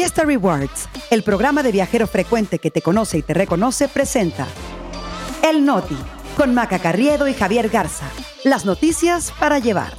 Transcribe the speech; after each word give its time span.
Fiesta 0.00 0.24
Rewards, 0.24 0.88
el 1.10 1.22
programa 1.22 1.62
de 1.62 1.72
viajero 1.72 2.06
frecuente 2.06 2.58
que 2.58 2.70
te 2.70 2.80
conoce 2.80 3.18
y 3.18 3.22
te 3.22 3.34
reconoce, 3.34 3.86
presenta 3.86 4.46
El 5.46 5.66
Noti, 5.66 5.98
con 6.38 6.54
Maca 6.54 6.78
Carriedo 6.78 7.28
y 7.28 7.34
Javier 7.34 7.68
Garza. 7.68 8.06
Las 8.42 8.64
noticias 8.64 9.30
para 9.38 9.58
llevar. 9.58 9.92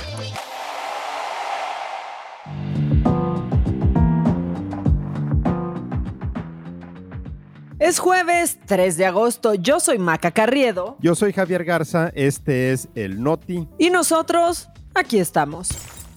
Es 7.78 8.00
jueves 8.00 8.58
3 8.66 8.98
de 8.98 9.06
agosto. 9.06 9.54
Yo 9.54 9.80
soy 9.80 10.00
Maca 10.00 10.32
Carriedo. 10.32 10.98
Yo 11.00 11.14
soy 11.14 11.32
Javier 11.32 11.64
Garza. 11.64 12.12
Este 12.16 12.72
es 12.72 12.90
el 12.96 13.22
Noti. 13.22 13.68
Y 13.78 13.92
nosotros, 13.92 14.68
aquí 14.96 15.20
estamos. 15.20 15.70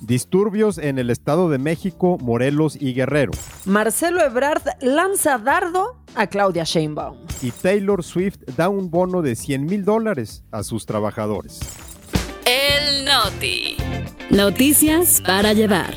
Disturbios 0.06 0.76
en 0.78 0.98
el 0.98 1.08
Estado 1.08 1.48
de 1.48 1.58
México, 1.58 2.18
Morelos 2.20 2.76
y 2.78 2.92
Guerrero. 2.92 3.32
Marcelo 3.64 4.22
Ebrard 4.22 4.62
lanza 4.80 5.38
dardo 5.38 5.96
a 6.14 6.26
Claudia 6.26 6.64
Sheinbaum. 6.64 7.16
Y 7.40 7.50
Taylor 7.50 8.04
Swift 8.04 8.38
da 8.56 8.68
un 8.68 8.90
bono 8.90 9.22
de 9.22 9.34
100 9.34 9.64
mil 9.64 9.84
dólares 9.84 10.44
a 10.50 10.62
sus 10.62 10.84
trabajadores. 10.84 11.60
El 12.44 13.06
Noti. 13.06 13.76
Noticias 14.30 15.22
para 15.26 15.54
llevar. 15.54 15.94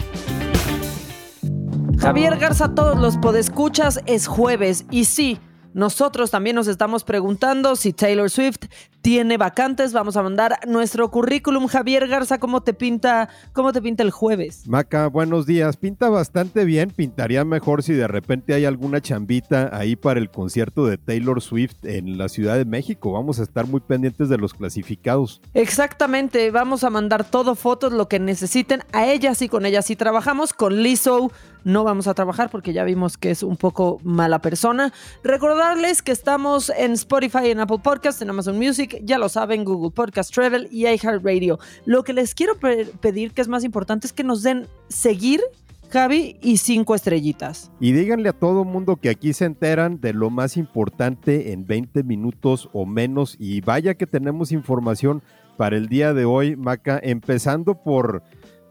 Javier 2.00 2.38
Garza, 2.38 2.74
todos 2.74 2.98
los 2.98 3.18
podescuchas, 3.18 4.00
es 4.06 4.28
jueves 4.28 4.86
y 4.92 5.06
sí, 5.06 5.40
nosotros 5.78 6.32
también 6.32 6.56
nos 6.56 6.68
estamos 6.68 7.04
preguntando 7.04 7.76
si 7.76 7.94
Taylor 7.94 8.32
Swift 8.32 8.66
tiene 9.04 9.38
vacantes. 9.38 9.94
Vamos 9.94 10.18
a 10.18 10.24
mandar 10.24 10.58
nuestro 10.68 11.12
currículum. 11.12 11.68
Javier 11.68 12.08
Garza, 12.08 12.40
¿cómo 12.40 12.62
te 12.62 12.74
pinta, 12.74 13.30
cómo 13.54 13.72
te 13.72 13.80
pinta 13.80 14.02
el 14.02 14.10
jueves? 14.10 14.68
Maca, 14.68 15.06
buenos 15.06 15.46
días. 15.46 15.78
Pinta 15.78 16.10
bastante 16.10 16.66
bien. 16.66 16.90
Pintaría 16.90 17.46
mejor 17.46 17.84
si 17.84 17.94
de 17.94 18.08
repente 18.08 18.56
hay 18.56 18.66
alguna 18.66 19.02
chambita 19.02 19.70
ahí 19.72 19.96
para 19.96 20.20
el 20.20 20.32
concierto 20.32 20.88
de 20.88 20.98
Taylor 20.98 21.44
Swift 21.44 21.76
en 21.84 22.18
la 22.18 22.28
Ciudad 22.28 22.58
de 22.58 22.66
México. 22.66 23.12
Vamos 23.12 23.40
a 23.40 23.44
estar 23.44 23.68
muy 23.68 23.80
pendientes 23.80 24.30
de 24.30 24.40
los 24.40 24.56
clasificados. 24.56 25.42
Exactamente. 25.54 26.50
Vamos 26.50 26.84
a 26.84 26.90
mandar 26.90 27.24
todo 27.24 27.54
fotos, 27.54 27.94
lo 27.94 28.10
que 28.10 28.20
necesiten. 28.20 28.82
A 28.94 29.06
ellas 29.06 29.44
y 29.44 29.48
con 29.48 29.68
ellas 29.68 29.86
sí 29.86 29.96
trabajamos. 29.96 30.54
Con 30.54 30.82
Lizzo 30.82 31.32
no 31.64 31.84
vamos 31.84 32.08
a 32.08 32.14
trabajar 32.14 32.50
porque 32.50 32.74
ya 32.74 32.84
vimos 32.84 33.18
que 33.18 33.32
es 33.32 33.44
un 33.44 33.58
poco 33.58 34.00
mala 34.04 34.40
persona. 34.40 34.94
Recordarles 35.24 36.02
que 36.02 36.12
estamos 36.12 36.70
en 36.70 36.94
Spotify, 36.94 37.50
en 37.50 37.60
Apple 37.60 37.80
Podcast, 37.84 38.22
en 38.22 38.30
Amazon 38.30 38.58
Music 38.58 38.98
ya 39.04 39.18
lo 39.18 39.30
saben, 39.30 39.66
Google 39.66 39.92
Podcast 39.92 40.34
Travel 40.34 40.68
y 40.72 40.88
iHeartRadio. 40.88 41.60
Lo 41.86 42.04
que 42.04 42.14
les 42.14 42.36
quiero 42.36 42.56
pedir, 42.58 43.32
que 43.32 43.42
es 43.42 43.48
más 43.48 43.64
importante, 43.64 44.08
es 44.08 44.14
que 44.14 44.24
nos 44.24 44.44
den 44.44 44.68
seguir 44.90 45.42
Javi 45.90 46.36
y 46.42 46.58
cinco 46.58 46.96
estrellitas. 46.96 47.72
Y 47.80 47.94
díganle 47.94 48.30
a 48.30 48.34
todo 48.34 48.66
mundo 48.66 48.98
que 48.98 49.10
aquí 49.10 49.32
se 49.32 49.46
enteran 49.46 50.02
de 50.02 50.14
lo 50.14 50.30
más 50.30 50.58
importante 50.58 51.54
en 51.54 51.66
20 51.66 52.04
minutos 52.04 52.70
o 52.74 52.86
menos. 52.86 53.38
Y 53.40 53.62
vaya 53.62 53.96
que 53.96 54.06
tenemos 54.06 54.52
información 54.52 55.24
para 55.56 55.78
el 55.78 55.88
día 55.88 56.14
de 56.14 56.26
hoy, 56.26 56.58
Maca, 56.58 57.00
empezando 57.02 57.82
por 57.82 58.22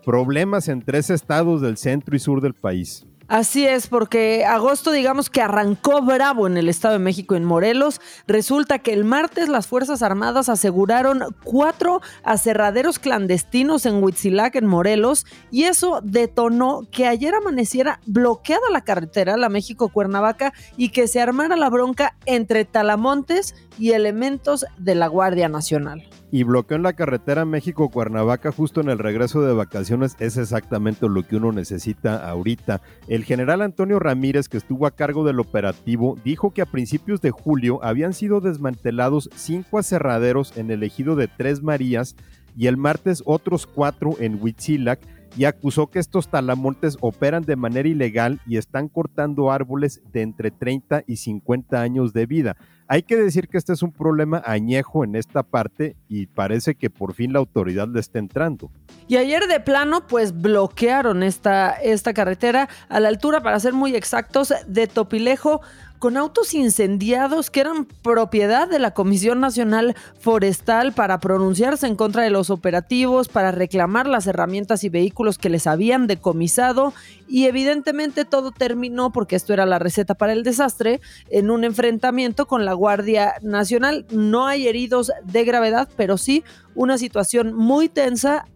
problemas 0.06 0.68
en 0.68 0.82
tres 0.82 1.10
estados 1.10 1.60
del 1.60 1.76
centro 1.76 2.14
y 2.14 2.20
sur 2.20 2.40
del 2.40 2.54
país. 2.54 3.04
Así 3.26 3.66
es, 3.66 3.88
porque 3.88 4.44
agosto 4.44 4.92
digamos 4.92 5.30
que 5.30 5.42
arrancó 5.42 6.00
bravo 6.00 6.46
en 6.46 6.56
el 6.56 6.68
Estado 6.68 6.94
de 6.94 7.00
México, 7.00 7.34
en 7.34 7.44
Morelos. 7.44 8.00
Resulta 8.28 8.78
que 8.78 8.92
el 8.92 9.04
martes 9.04 9.48
las 9.48 9.66
Fuerzas 9.66 10.02
Armadas 10.02 10.48
aseguraron 10.48 11.24
cuatro 11.42 12.02
aserraderos 12.22 13.00
clandestinos 13.00 13.84
en 13.84 14.00
Huitzilac, 14.00 14.54
en 14.54 14.66
Morelos, 14.66 15.26
y 15.50 15.64
eso 15.64 16.00
detonó 16.04 16.86
que 16.92 17.08
ayer 17.08 17.34
amaneciera 17.34 17.98
bloqueada 18.06 18.70
la 18.70 18.82
carretera, 18.82 19.36
la 19.36 19.48
México-Cuernavaca, 19.48 20.52
y 20.76 20.90
que 20.90 21.08
se 21.08 21.20
armara 21.20 21.56
la 21.56 21.68
bronca 21.68 22.14
entre 22.26 22.64
talamontes 22.64 23.56
y 23.76 23.90
elementos 23.90 24.66
de 24.78 24.94
la 24.94 25.08
Guardia 25.08 25.48
Nacional 25.48 26.08
y 26.30 26.42
bloqueo 26.42 26.76
en 26.76 26.82
la 26.82 26.94
carretera 26.94 27.44
México-Cuernavaca 27.44 28.52
justo 28.52 28.80
en 28.80 28.88
el 28.88 28.98
regreso 28.98 29.42
de 29.42 29.54
vacaciones 29.54 30.16
es 30.18 30.36
exactamente 30.36 31.08
lo 31.08 31.22
que 31.22 31.36
uno 31.36 31.52
necesita 31.52 32.28
ahorita. 32.28 32.80
El 33.08 33.24
general 33.24 33.62
Antonio 33.62 33.98
Ramírez, 33.98 34.48
que 34.48 34.56
estuvo 34.56 34.86
a 34.86 34.90
cargo 34.90 35.24
del 35.24 35.40
operativo, 35.40 36.18
dijo 36.24 36.50
que 36.50 36.62
a 36.62 36.66
principios 36.66 37.20
de 37.20 37.30
julio 37.30 37.82
habían 37.82 38.12
sido 38.12 38.40
desmantelados 38.40 39.30
cinco 39.34 39.78
aserraderos 39.78 40.56
en 40.56 40.70
el 40.70 40.82
ejido 40.82 41.16
de 41.16 41.28
Tres 41.28 41.62
Marías 41.62 42.16
y 42.56 42.66
el 42.66 42.76
martes 42.76 43.22
otros 43.26 43.66
cuatro 43.66 44.14
en 44.18 44.42
Huitzilac 44.42 45.00
y 45.36 45.44
acusó 45.44 45.88
que 45.88 45.98
estos 45.98 46.28
talamontes 46.28 46.96
operan 47.00 47.44
de 47.44 47.56
manera 47.56 47.88
ilegal 47.88 48.40
y 48.46 48.56
están 48.56 48.88
cortando 48.88 49.50
árboles 49.50 50.00
de 50.12 50.22
entre 50.22 50.50
30 50.50 51.04
y 51.06 51.16
50 51.16 51.80
años 51.80 52.12
de 52.12 52.26
vida. 52.26 52.56
Hay 52.88 53.02
que 53.02 53.16
decir 53.16 53.48
que 53.48 53.58
este 53.58 53.72
es 53.72 53.82
un 53.82 53.90
problema 53.90 54.42
añejo 54.44 55.02
en 55.02 55.16
esta 55.16 55.42
parte 55.42 55.96
y 56.08 56.26
parece 56.26 56.76
que 56.76 56.88
por 56.88 57.14
fin 57.14 57.32
la 57.32 57.40
autoridad 57.40 57.88
le 57.88 57.98
está 57.98 58.20
entrando. 58.20 58.70
Y 59.08 59.16
ayer 59.16 59.46
de 59.48 59.58
plano 59.58 60.06
pues 60.06 60.40
bloquearon 60.40 61.24
esta, 61.24 61.70
esta 61.70 62.14
carretera 62.14 62.68
a 62.88 63.00
la 63.00 63.08
altura, 63.08 63.42
para 63.42 63.58
ser 63.58 63.72
muy 63.72 63.96
exactos, 63.96 64.54
de 64.68 64.86
Topilejo 64.86 65.62
con 65.98 66.16
autos 66.16 66.54
incendiados 66.54 67.50
que 67.50 67.60
eran 67.60 67.84
propiedad 67.84 68.68
de 68.68 68.78
la 68.78 68.92
Comisión 68.92 69.40
Nacional 69.40 69.96
Forestal 70.18 70.92
para 70.92 71.20
pronunciarse 71.20 71.86
en 71.86 71.96
contra 71.96 72.22
de 72.22 72.30
los 72.30 72.50
operativos, 72.50 73.28
para 73.28 73.52
reclamar 73.52 74.06
las 74.06 74.26
herramientas 74.26 74.84
y 74.84 74.88
vehículos 74.88 75.38
que 75.38 75.48
les 75.48 75.66
habían 75.66 76.06
decomisado 76.06 76.92
y 77.28 77.46
evidentemente 77.46 78.24
todo 78.24 78.52
terminó, 78.52 79.10
porque 79.12 79.36
esto 79.36 79.52
era 79.52 79.66
la 79.66 79.78
receta 79.78 80.14
para 80.14 80.32
el 80.32 80.42
desastre, 80.42 81.00
en 81.30 81.50
un 81.50 81.64
enfrentamiento 81.64 82.46
con 82.46 82.64
la 82.64 82.72
Guardia 82.72 83.34
Nacional. 83.42 84.06
No 84.10 84.46
hay 84.46 84.68
heridos 84.68 85.12
de 85.24 85.44
gravedad, 85.44 85.88
pero 85.96 86.18
sí 86.18 86.44
una 86.74 86.98
situación 86.98 87.54
muy 87.54 87.88
tensa, 87.88 88.46